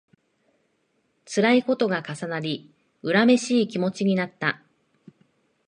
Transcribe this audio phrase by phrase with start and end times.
[1.25, 2.73] つらいことが重なり、
[3.05, 4.59] 恨めしい気持ちになった